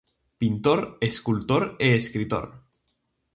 [0.39, 0.79] Pintor,
[1.09, 2.45] escultor e escritor.